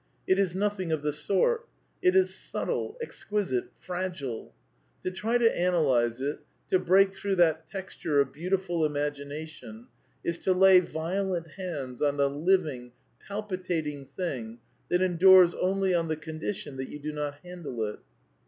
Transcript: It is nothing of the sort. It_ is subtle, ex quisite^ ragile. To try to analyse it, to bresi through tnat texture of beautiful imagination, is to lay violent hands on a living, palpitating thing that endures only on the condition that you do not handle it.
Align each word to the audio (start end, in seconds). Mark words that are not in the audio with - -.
It 0.25 0.39
is 0.39 0.55
nothing 0.55 0.91
of 0.91 1.03
the 1.03 1.13
sort. 1.13 1.67
It_ 2.03 2.15
is 2.15 2.33
subtle, 2.33 2.97
ex 3.03 3.23
quisite^ 3.23 3.67
ragile. 3.87 4.51
To 5.03 5.11
try 5.11 5.37
to 5.37 5.45
analyse 5.55 6.19
it, 6.19 6.39
to 6.69 6.79
bresi 6.79 7.13
through 7.13 7.35
tnat 7.35 7.67
texture 7.67 8.19
of 8.19 8.33
beautiful 8.33 8.83
imagination, 8.83 9.85
is 10.23 10.39
to 10.39 10.53
lay 10.53 10.79
violent 10.79 11.49
hands 11.49 12.01
on 12.01 12.19
a 12.19 12.25
living, 12.25 12.93
palpitating 13.27 14.07
thing 14.07 14.57
that 14.89 15.03
endures 15.03 15.53
only 15.53 15.93
on 15.93 16.07
the 16.07 16.17
condition 16.17 16.77
that 16.77 16.89
you 16.89 16.97
do 16.97 17.11
not 17.11 17.35
handle 17.43 17.83
it. 17.83 17.99